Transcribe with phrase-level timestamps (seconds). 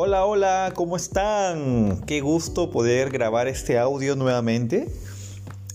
[0.00, 2.02] Hola, hola, ¿cómo están?
[2.06, 4.86] Qué gusto poder grabar este audio nuevamente.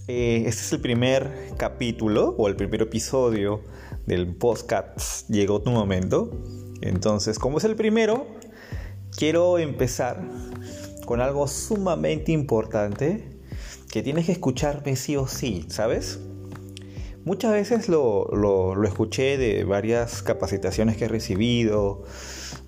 [0.07, 3.59] Eh, este es el primer capítulo o el primer episodio
[4.05, 6.31] del podcast Llegó tu momento.
[6.80, 8.25] Entonces, como es el primero,
[9.17, 10.21] quiero empezar
[11.05, 13.27] con algo sumamente importante
[13.91, 16.21] que tienes que escucharme sí o sí, ¿sabes?
[17.26, 22.05] Muchas veces lo, lo escuché de varias capacitaciones que he recibido,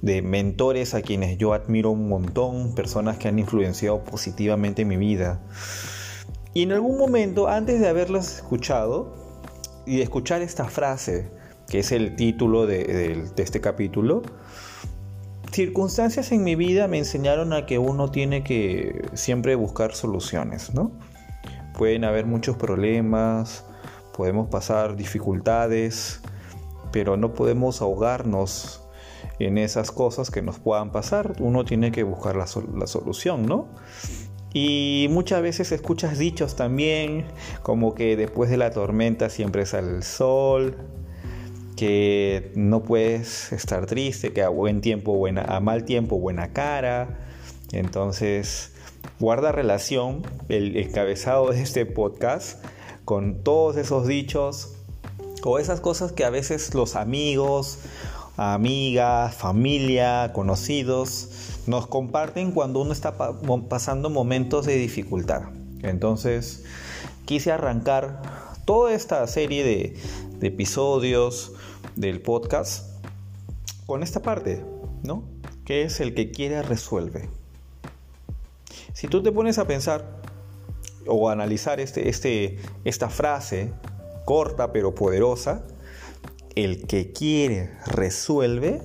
[0.05, 4.97] de mentores a quienes yo admiro un montón, personas que han influenciado positivamente en mi
[4.97, 5.41] vida.
[6.53, 9.15] Y en algún momento, antes de haberlas escuchado
[9.87, 11.31] y de escuchar esta frase,
[11.67, 14.21] que es el título de, este capítulo,
[15.51, 20.91] circunstancias en mi vida me enseñaron a que uno tiene que siempre buscar soluciones, ¿no?
[21.75, 23.65] Pueden haber muchos problemas,
[24.15, 26.21] podemos pasar dificultades,
[26.91, 28.84] pero no podemos ahogarnos
[29.39, 31.35] en esas cosas que nos puedan pasar.
[31.39, 33.67] Uno tiene que buscar la, solución, ¿no?
[34.53, 37.25] Y muchas veces escuchas dichos también,
[37.61, 40.77] como que después de la tormenta siempre sale el sol,
[41.75, 47.19] que no puedes estar triste, que a buen tiempo, buena, a mal tiempo, buena cara.
[47.73, 48.71] Entonces,
[49.19, 52.63] guarda relación el encabezado de este podcast
[53.03, 54.75] con todos esos dichos
[55.43, 57.79] o esas cosas que a veces los amigos
[58.37, 61.29] amigas, familia, conocidos,
[61.67, 63.15] nos comparten cuando uno está
[63.69, 65.43] pasando momentos de dificultad.
[65.81, 66.63] Entonces,
[67.25, 68.21] quise arrancar
[68.65, 69.97] toda esta serie de,
[70.45, 71.53] episodios
[71.95, 73.01] del podcast
[73.87, 74.63] con esta parte,
[75.01, 75.23] ¿no?
[75.65, 77.29] Que es el que quiere resuelve.
[78.93, 80.21] Si tú te pones a pensar
[81.07, 83.73] o analizar este, este, esta frase
[84.25, 85.63] corta pero poderosa,
[86.55, 88.81] el que quiere resuelve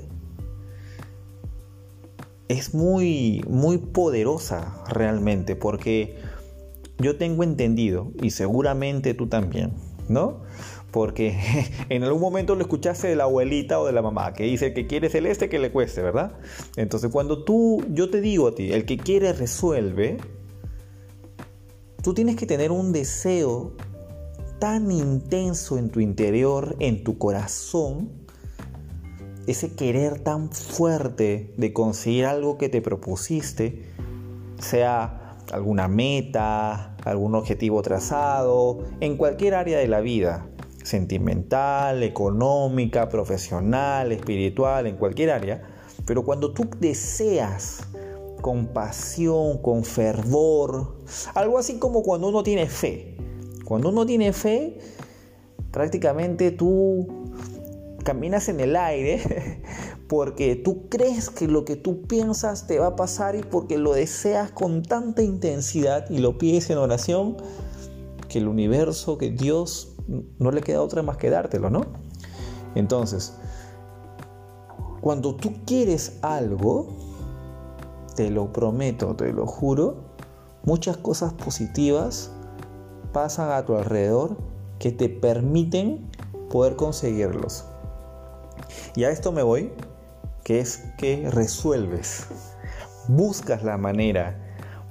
[2.49, 6.19] es muy muy poderosa realmente porque
[6.99, 9.73] yo tengo entendido y seguramente tú también,
[10.09, 10.43] ¿no?
[10.91, 11.39] Porque
[11.89, 14.87] en algún momento lo escuchaste de la abuelita o de la mamá que dice que
[14.87, 16.33] quiere celeste que le cueste, ¿verdad?
[16.77, 20.19] Entonces cuando tú, yo te digo a ti, el que quiere resuelve,
[22.03, 23.77] tú tienes que tener un deseo
[24.61, 28.11] tan intenso en tu interior, en tu corazón,
[29.47, 33.91] ese querer tan fuerte de conseguir algo que te propusiste,
[34.61, 40.47] sea alguna meta, algún objetivo trazado, en cualquier área de la vida,
[40.85, 45.63] sentimental, económica, profesional, espiritual, en cualquier área,
[46.05, 47.89] pero cuando tú deseas
[48.43, 50.99] con pasión, con fervor,
[51.35, 53.17] algo así como cuando uno tiene fe,
[53.71, 54.79] cuando uno tiene fe,
[55.71, 57.07] prácticamente tú
[58.03, 59.63] caminas en el aire
[60.09, 63.93] porque tú crees que lo que tú piensas te va a pasar y porque lo
[63.93, 67.37] deseas con tanta intensidad y lo pides en oración
[68.29, 69.95] que el universo, que Dios
[70.41, 71.87] no le queda otra más que dártelo, ¿no?
[72.75, 73.35] Entonces,
[75.01, 76.89] cuando tú quieres algo,
[78.17, 80.17] te lo prometo, te lo juro,
[80.65, 82.33] muchas cosas positivas
[83.13, 84.37] pasan a tu alrededor
[84.79, 86.11] que te permiten
[86.51, 87.65] poder conseguirlos.
[88.97, 89.73] Y a esto me voy,
[90.45, 92.27] que es que resuelves,
[93.09, 94.37] buscas la manera,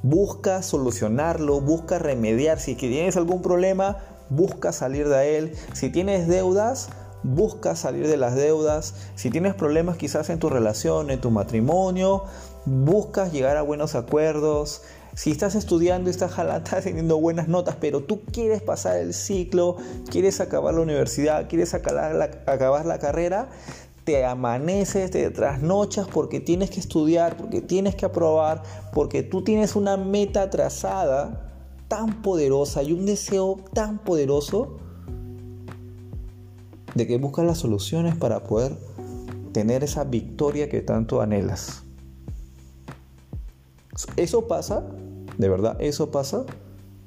[0.04, 2.60] buscas solucionarlo, buscas remediar.
[2.60, 3.98] Si tienes algún problema,
[4.30, 5.54] busca salir de él.
[5.74, 6.90] Si tienes deudas,
[7.24, 8.94] busca salir de las deudas.
[9.16, 12.24] Si tienes problemas quizás en tu relación, en tu matrimonio,
[12.66, 14.84] buscas llegar a buenos acuerdos.
[15.16, 19.78] Si estás estudiando, estás, estás teniendo buenas notas, pero tú quieres pasar el ciclo,
[20.10, 23.50] quieres acabar la universidad, quieres acabar la, acabar la carrera,
[24.04, 29.76] te amaneces, te trasnochas porque tienes que estudiar, porque tienes que aprobar, porque tú tienes
[29.76, 31.52] una meta trazada
[31.88, 34.78] tan poderosa y un deseo tan poderoso
[36.96, 38.78] de que buscas las soluciones para poder
[39.52, 41.84] tener esa victoria que tanto anhelas.
[44.16, 44.84] Eso pasa,
[45.40, 46.46] de verdad, eso pasa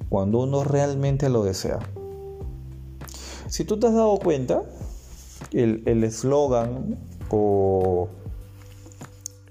[0.08, 1.78] cuando uno realmente lo desea.
[3.46, 4.64] Si tú te has dado cuenta,
[5.52, 6.98] el eslogan
[7.30, 8.08] o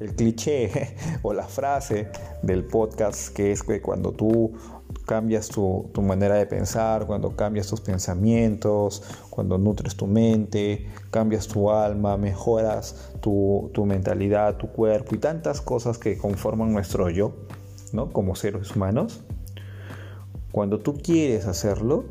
[0.01, 2.07] el cliché o la frase
[2.41, 4.51] del podcast que es que cuando tú
[5.05, 11.69] cambias tu, manera de pensar, cuando cambias tus pensamientos, cuando nutres tu mente, cambias tu
[11.69, 17.33] alma, mejoras tu, tu mentalidad, tu cuerpo y tantas cosas que conforman nuestro yo,
[17.93, 18.11] ¿no?
[18.11, 19.21] Como seres humanos.
[20.51, 22.05] Cuando tú quieres hacerlo,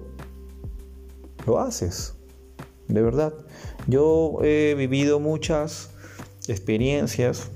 [1.47, 2.15] lo haces.
[2.89, 3.35] De verdad.
[3.87, 5.91] Yo he vivido muchas
[6.49, 7.51] experiencias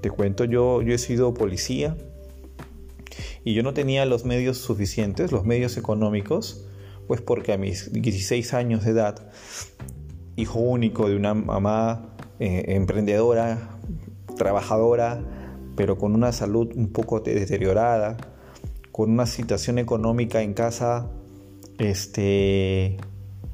[0.00, 1.96] Te cuento, yo, yo he sido policía
[3.44, 6.66] y yo no tenía los medios suficientes, los medios económicos,
[7.06, 9.30] pues porque a mis 16 años de edad,
[10.36, 13.78] hijo único de una mamá eh, emprendedora,
[14.36, 15.22] trabajadora,
[15.76, 18.16] pero con una salud un poco deteriorada,
[18.92, 21.10] con una situación económica en casa
[21.78, 22.98] este,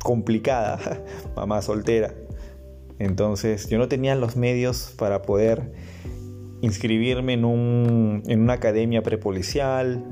[0.03, 0.79] complicada,
[1.37, 2.15] mamá soltera.
[2.99, 5.73] Entonces yo no tenía los medios para poder
[6.63, 10.03] inscribirme en, un, en una academia prepolicial,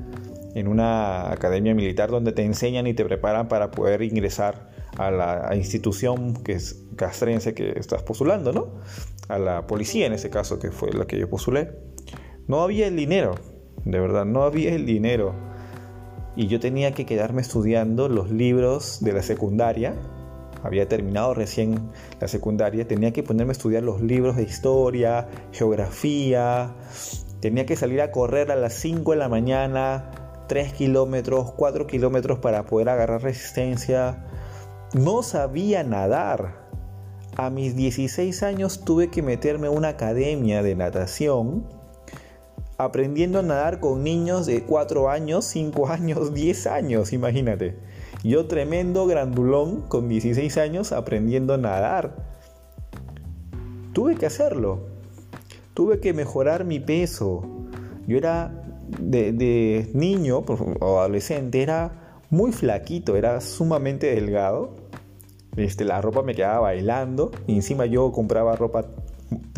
[0.54, 5.56] en una academia militar donde te enseñan y te preparan para poder ingresar a la
[5.56, 8.68] institución que es castrense que estás postulando, ¿no?
[9.28, 11.70] A la policía en ese caso, que fue la que yo postulé.
[12.46, 13.34] No había el dinero,
[13.84, 15.34] de verdad, no había el dinero.
[16.36, 19.94] Y yo tenía que quedarme estudiando los libros de la secundaria.
[20.62, 26.74] Había terminado recién la secundaria, tenía que ponerme a estudiar los libros de historia, geografía.
[27.40, 30.10] Tenía que salir a correr a las 5 de la mañana,
[30.48, 34.24] 3 kilómetros, 4 kilómetros para poder agarrar resistencia
[34.94, 36.62] no sabía nadar.
[37.36, 41.66] A mis 16 años tuve que meterme a una academia de natación
[42.84, 47.76] aprendiendo a nadar con niños de 4 años, 5 años, 10 años, imagínate.
[48.22, 52.16] Yo tremendo grandulón con 16 años aprendiendo a nadar.
[53.92, 54.86] Tuve que hacerlo.
[55.74, 57.42] Tuve que mejorar mi peso.
[58.06, 58.64] Yo era
[59.00, 60.38] de, de niño
[60.80, 64.84] o adolescente, era muy flaquito, era sumamente delgado
[65.56, 68.86] este, la ropa me quedaba bailando y encima yo compraba ropa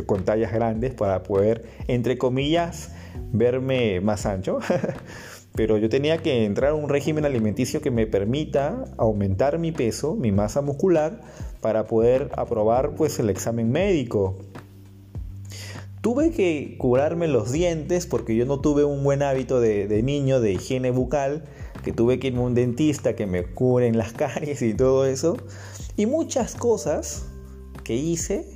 [0.04, 2.92] con tallas grandes para poder, entre comillas,
[3.38, 4.58] verme más ancho.
[5.56, 10.14] Pero yo tenía que entrar a un régimen alimenticio que me permita aumentar mi peso,
[10.14, 11.22] mi masa muscular,
[11.62, 14.36] para poder aprobar pues el examen médico.
[16.02, 20.52] Tuve que curarme los dientes porque yo no tuve un buen hábito de, niño de
[20.52, 21.44] higiene bucal,
[21.82, 25.38] que tuve que irme a un dentista que me curen las caries y todo eso.
[25.96, 27.24] Y muchas cosas
[27.82, 28.55] que hice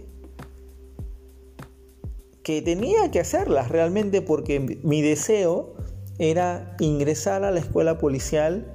[2.42, 5.74] que tenía que hacerlas realmente porque mi deseo
[6.18, 8.74] era ingresar a la escuela policial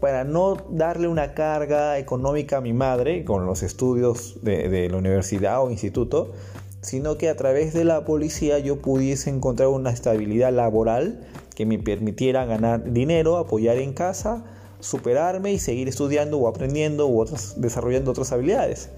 [0.00, 5.62] para no darle una carga económica a mi madre con los estudios de, la universidad
[5.62, 6.32] o instituto,
[6.82, 11.78] sino que a través de la policía yo pudiese encontrar una estabilidad laboral que me
[11.78, 14.44] permitiera ganar dinero, apoyar en casa
[14.80, 18.90] superarme y seguir estudiando o aprendiendo o otras, desarrollando otras habilidades.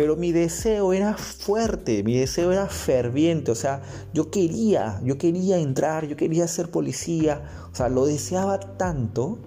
[0.00, 3.82] Pero mi deseo era fuerte, mi deseo era ferviente, o sea,
[4.14, 9.40] yo quería, yo quería entrar, yo quería ser policía, o sea, lo deseaba tanto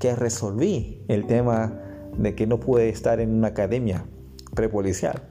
[0.00, 1.80] que resolví el tema
[2.18, 4.06] de que no pude estar en una academia
[4.56, 5.22] prepolicial.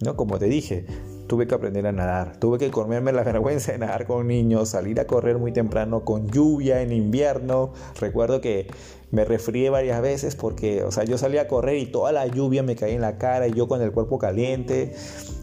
[0.00, 0.14] ¿No?
[0.14, 0.86] Como te dije,
[1.30, 4.98] tuve que aprender a nadar, tuve que comerme la vergüenza de nadar con niños, salir
[4.98, 7.72] a correr muy temprano con lluvia en invierno.
[8.00, 8.66] Recuerdo que
[9.12, 12.64] me resfrié varias veces porque, o sea, yo salía a correr y toda la lluvia
[12.64, 14.92] me caía en la cara y yo con el cuerpo caliente.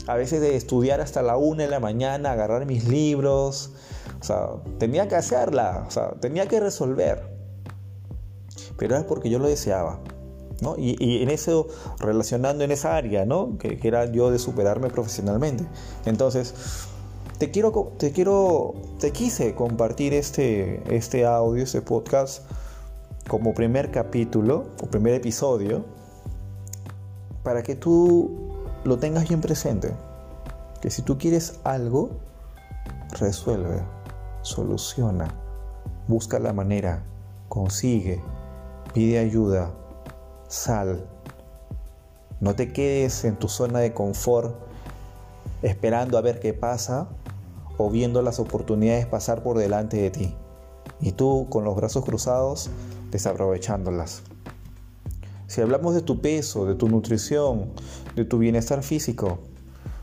[0.08, 3.72] A veces de estudiar hasta la una de la mañana, agarrar mis libros.
[4.20, 4.48] O sea,
[4.80, 7.24] tenía que hacerla, o sea, tenía que resolver.
[8.78, 10.02] Pero era porque yo lo deseaba.
[10.78, 11.68] Y, en eso,
[12.00, 13.58] relacionando en esa área, ¿no?
[13.58, 15.66] Que, era yo de superarme profesionalmente.
[16.06, 16.54] Entonces,
[17.38, 22.44] te quiero, te quiero, te quise compartir este, este audio, este podcast,
[23.28, 25.86] como primer capítulo, o primer episodio,
[27.44, 29.94] para que tú lo tengas bien presente.
[30.82, 32.12] Que si tú quieres algo,
[33.20, 33.84] resuelve,
[34.42, 35.28] soluciona,
[36.08, 37.04] busca la manera,
[37.50, 38.22] consigue,
[38.94, 39.72] pide ayuda,
[40.48, 41.06] sal.
[42.40, 44.56] No te quedes en tu zona de confort
[45.62, 47.10] esperando a ver qué pasa
[47.78, 50.36] o viendo las oportunidades pasar por delante de ti.
[51.02, 52.70] Y tú con los brazos cruzados
[53.12, 54.24] desaprovechándolas.
[55.48, 57.72] Si hablamos de tu peso, de tu nutrición,
[58.16, 59.40] de tu bienestar físico,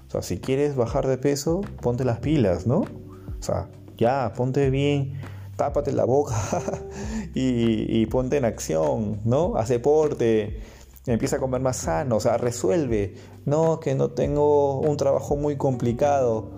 [0.08, 2.80] o sea, si quieres bajar de peso, ponte las pilas, ¿no?
[2.80, 5.18] O sea, ya, ponte bien
[5.56, 6.34] tápate la boca
[7.34, 9.56] y, ponte en acción, ¿no?
[9.56, 10.60] Haz deporte,
[11.06, 13.14] empieza a comer más sano, o sea, resuelve.
[13.44, 16.50] No, que no tengo un trabajo muy complicado.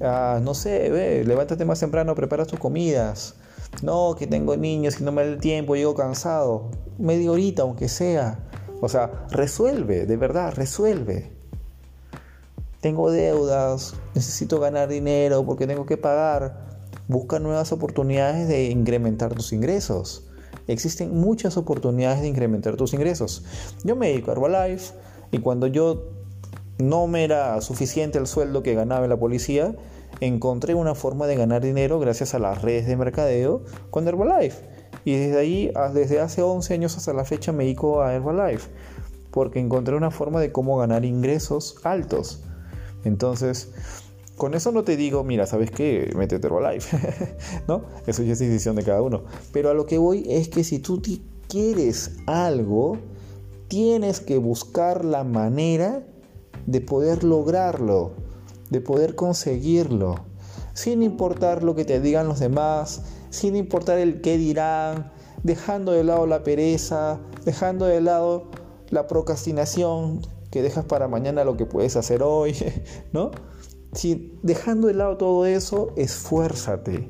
[0.00, 3.36] Ah, no sé, ve, levántate más temprano, prepara tus comidas.
[3.82, 6.70] No, que tengo niños y no me da el tiempo, llego cansado.
[6.98, 8.38] Media horita, aunque sea.
[8.80, 11.32] O sea, resuelve, de verdad, resuelve.
[12.80, 16.63] Tengo deudas, necesito ganar dinero porque tengo que pagar
[17.08, 20.26] Busca nuevas oportunidades de incrementar tus ingresos.
[20.66, 23.44] Existen muchas oportunidades de incrementar tus ingresos.
[23.84, 24.94] Yo me dedico a Herbalife
[25.30, 26.10] y cuando yo
[26.78, 29.76] no me era suficiente el sueldo que ganaba en la policía,
[30.20, 34.62] encontré una forma de ganar dinero gracias a las redes de mercadeo con Herbalife.
[35.04, 38.70] Y desde ahí, desde hace 11 años hasta la fecha, me dedico a Herbalife.
[39.30, 42.42] Porque encontré una forma de cómo ganar ingresos altos.
[43.04, 43.72] Entonces,
[44.36, 46.10] con eso no te digo, mira, ¿sabes qué?
[46.16, 47.36] Métete Herbalife.
[47.68, 47.82] ¿No?
[48.06, 49.22] Eso ya es decisión de cada uno.
[49.52, 51.00] Pero a lo que voy es que si tú
[51.48, 52.98] quieres algo,
[53.68, 56.04] tienes que buscar la manera
[56.66, 58.12] de poder lograrlo,
[58.70, 60.16] de poder conseguirlo,
[60.72, 65.12] sin importar lo que te digan los demás, sin importar el qué dirán,
[65.42, 68.48] dejando de lado la pereza, dejando de lado
[68.90, 72.56] la procrastinación que dejas para mañana lo que puedes hacer hoy,
[73.12, 73.30] ¿no?
[73.94, 77.08] Si dejando de lado todo eso, esfuérzate.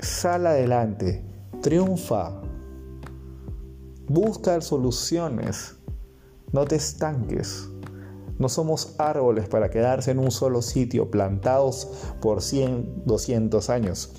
[0.00, 1.24] Sal adelante,
[1.62, 2.42] triunfa.
[4.06, 5.76] Busca soluciones.
[6.52, 7.68] No te estanques.
[8.38, 11.88] No somos árboles para quedarse en un solo sitio, plantados
[12.20, 14.12] por 100, 200 años.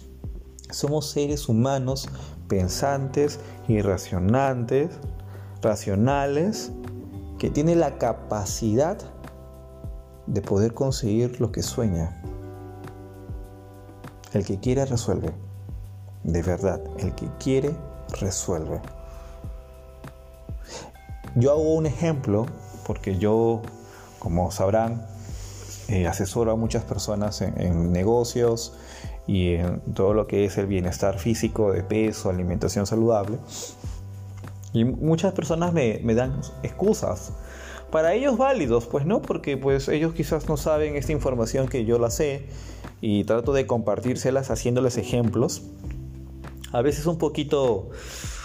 [0.72, 2.10] Somos seres humanos
[2.48, 5.00] pensantes y racionales,
[7.38, 8.98] que tienen la capacidad
[10.28, 12.22] de poder conseguir lo que sueña.
[14.34, 15.32] El que quiere resuelve.
[16.24, 17.76] De verdad, el que quiere
[18.20, 18.82] resuelve.
[21.36, 22.46] Yo hago un ejemplo
[22.86, 23.62] porque yo
[24.26, 25.06] como sabrán,
[25.88, 28.74] eh, asesoro a muchas personas en, negocios
[29.28, 33.38] y en todo lo que es el bienestar físico, de peso, alimentación saludable.
[34.74, 37.34] Y muchas personas me, dan excusas.
[37.96, 41.98] Para ellos válidos, pues no, porque pues ellos quizás no saben esta información que yo
[41.98, 42.46] la sé
[43.00, 45.62] y trato de compartírselas haciéndoles ejemplos.
[46.74, 47.92] A veces un poquito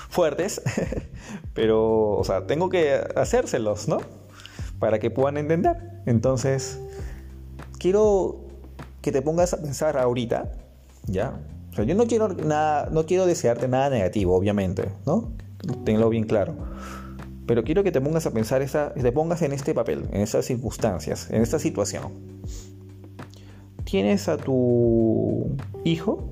[0.09, 0.63] fuertes,
[1.53, 3.99] pero, o sea, tengo que hacérselos, ¿no?
[4.79, 6.01] para que puedan entender.
[6.07, 6.79] Entonces,
[7.77, 8.45] quiero
[9.03, 10.53] que te pongas a pensar ahorita,
[11.09, 11.41] ¿ya?
[11.73, 15.33] O sea, yo no quiero nada, no quiero desearte nada negativo, obviamente, ¿no?
[15.85, 16.55] Tenlo bien claro.
[17.51, 20.45] Pero quiero que te pongas a pensar, esa, te pongas en este papel, en estas
[20.45, 22.13] circunstancias, en esta situación.
[23.83, 26.29] Tienes a tu hijo,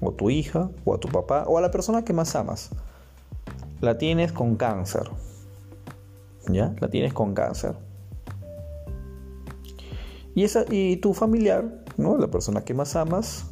[0.00, 2.70] o tu hija, o a tu papá, o a la persona que más amas.
[3.80, 5.08] La tienes con cáncer,
[6.48, 6.74] ¿ya?
[6.80, 7.76] La tienes con cáncer.
[10.34, 12.18] Y, esa, y tu familiar, ¿no?
[12.18, 13.46] La persona que más amas,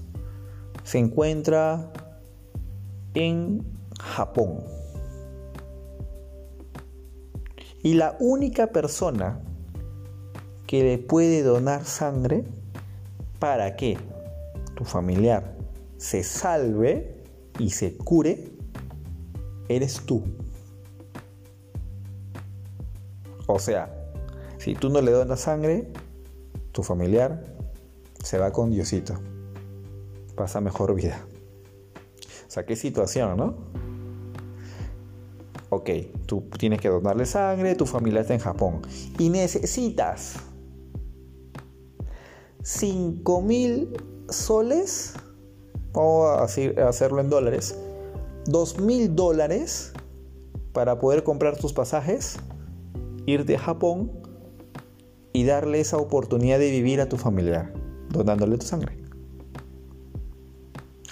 [0.82, 1.88] se encuentra
[3.14, 3.64] en
[4.00, 4.64] Japón.
[7.82, 9.40] Y la única persona
[10.66, 12.44] que le puede donar sangre
[13.38, 13.96] para que
[14.74, 15.56] tu familiar
[15.96, 17.22] se salve
[17.58, 18.50] y se cure,
[19.68, 20.22] eres tú.
[23.46, 23.92] O sea,
[24.58, 25.88] si tú no le donas sangre,
[26.72, 27.44] tu familiar
[28.22, 29.14] se va con Diosito.
[30.34, 31.24] Pasa mejor vida.
[32.46, 33.56] O sea, qué situación, ¿no?
[35.76, 35.90] Ok,
[36.24, 38.80] tú tienes que donarle sangre, tu familia está en Japón
[39.18, 40.36] y necesitas
[42.62, 43.94] 5 mil
[44.30, 45.12] soles,
[45.92, 46.28] vamos
[46.78, 47.78] a hacerlo en dólares,
[48.46, 49.92] 2 mil dólares
[50.72, 52.38] para poder comprar tus pasajes
[53.26, 54.10] irte a Japón
[55.34, 57.74] y darle esa oportunidad de vivir a tu familiar,
[58.08, 58.96] donándole tu sangre.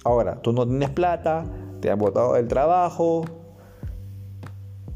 [0.04, 1.44] Ahora, tú no tienes plata,
[1.82, 3.26] te han botado del trabajo,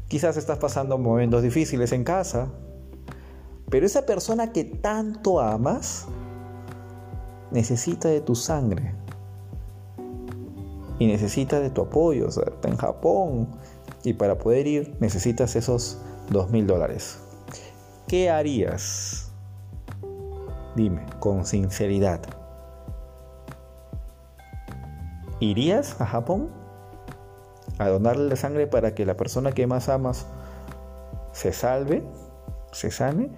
[0.09, 2.49] quizás estás pasando momentos difíciles en casa,
[3.69, 6.07] pero esa persona que tanto amas
[7.51, 8.95] necesita de tu sangre
[10.97, 12.27] y necesita de tu apoyo.
[12.27, 13.47] O sea, está en Japón
[14.03, 15.99] y para poder ir necesitas esos
[16.29, 17.19] dos mil dólares.
[18.07, 19.31] ¿Qué harías?
[20.75, 22.21] Dime, con sinceridad.
[25.39, 26.58] ¿Irías a Japón
[27.79, 30.27] a donarle la sangre para que la persona que más amas
[31.31, 32.03] se salve,
[32.71, 33.29] se sane?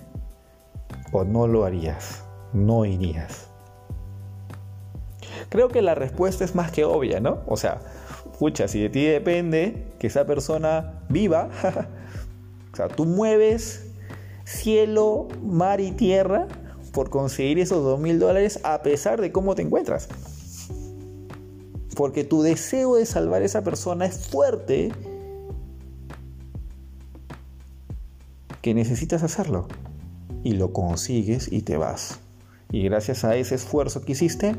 [1.13, 2.25] ¿O no lo harías?
[2.51, 3.47] No irías.
[5.49, 7.39] Creo que la respuesta es más que obvia, ¿no?
[7.47, 7.79] O sea,
[8.37, 11.49] pucha, si de ti depende que esa persona viva,
[12.71, 13.85] O sea, tú mueves
[14.45, 16.47] cielo, mar y tierra
[16.93, 20.07] por conseguir esos dos mil dólares a pesar de cómo te encuentras.
[21.95, 24.91] Porque tu deseo de salvar a esa persona es fuerte
[28.61, 29.67] que necesitas hacerlo.
[30.43, 32.19] Y lo consigues y te vas.
[32.71, 34.55] Y gracias a ese esfuerzo que hiciste,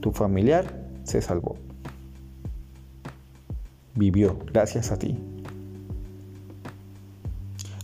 [0.00, 1.56] tu familiar se salvó.
[3.94, 5.18] Vivió gracias a ti.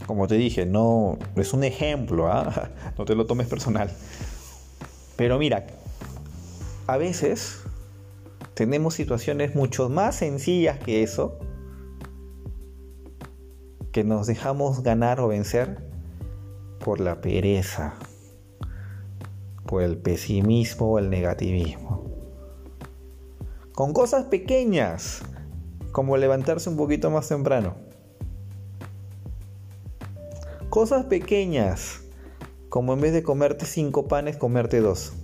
[0.06, 2.70] Como te dije, no es un ejemplo, ¿ah?
[2.98, 3.90] no te lo tomes personal.
[5.16, 5.66] Pero mira,
[6.86, 7.61] a veces
[8.62, 11.36] tenemos situaciones mucho más sencillas que eso,
[13.90, 15.84] que nos dejamos ganar o vencer
[16.78, 17.94] por la pereza,
[19.66, 22.08] por el pesimismo o el negativismo.
[23.72, 25.22] Con cosas pequeñas,
[25.90, 27.74] como levantarse un poquito más temprano.
[30.70, 32.02] Cosas pequeñas,
[32.68, 35.14] como en vez de comerte cinco panes, comerte dos.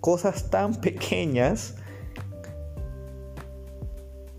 [0.00, 1.76] Cosas tan pequeñas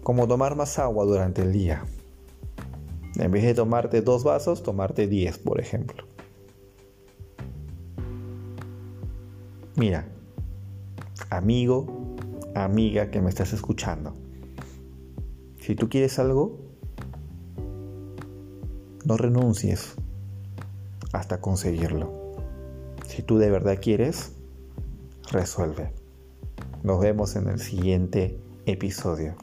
[0.04, 1.84] como tomar más agua durante el día.
[3.16, 6.06] En vez de tomarte dos vasos, tomarte diez, por ejemplo.
[9.76, 10.08] Mira,
[11.30, 12.16] amigo,
[12.56, 14.14] amiga que me estás escuchando,
[15.60, 16.58] si tú quieres algo,
[19.06, 19.96] no renuncies
[21.14, 22.12] hasta conseguirlo.
[23.08, 24.34] Si tú de verdad quieres,
[25.32, 25.94] resuelve.
[26.84, 29.36] Nos vemos en el siguiente episodio.